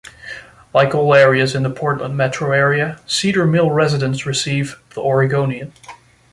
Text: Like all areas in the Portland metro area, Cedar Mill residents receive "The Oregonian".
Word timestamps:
Like 0.73 0.95
all 0.95 1.13
areas 1.13 1.53
in 1.53 1.61
the 1.61 1.69
Portland 1.69 2.17
metro 2.17 2.51
area, 2.53 2.99
Cedar 3.05 3.45
Mill 3.45 3.69
residents 3.69 4.25
receive 4.25 4.81
"The 4.95 5.01
Oregonian". 5.01 5.73